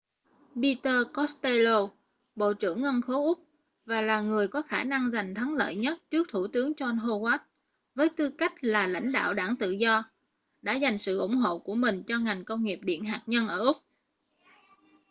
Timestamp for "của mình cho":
11.59-12.19